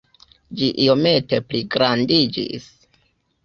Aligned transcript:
Ĝi 0.61 0.69
iomete 0.85 1.41
pligrandiĝis. 1.51 2.69